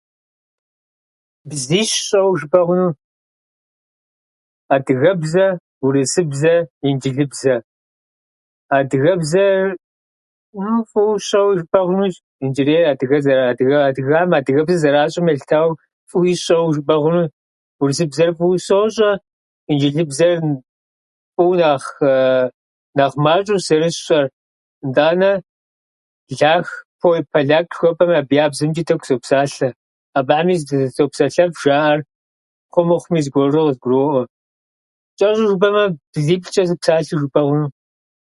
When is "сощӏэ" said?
18.67-19.11